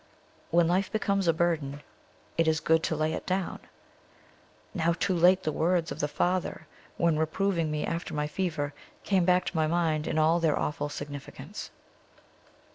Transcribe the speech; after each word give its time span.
"When 0.49 0.67
life 0.67 0.91
becomes 0.91 1.27
a 1.27 1.31
burden, 1.31 1.83
it 2.35 2.47
is 2.47 2.59
good 2.59 2.81
to 2.85 2.95
lay 2.95 3.13
it 3.13 3.27
down"; 3.27 3.59
now 4.73 4.93
too 4.93 5.13
late 5.13 5.43
the 5.43 5.51
words 5.51 5.91
of 5.91 5.99
the 5.99 6.07
father, 6.07 6.65
when 6.97 7.19
reproving 7.19 7.69
me 7.69 7.85
after 7.85 8.15
my 8.15 8.25
fever, 8.25 8.73
came 9.03 9.25
back 9.25 9.45
to 9.45 9.55
my 9.55 9.67
mind 9.67 10.07
in 10.07 10.17
all 10.17 10.39
their 10.39 10.57
awful 10.57 10.89
significance. 10.89 11.69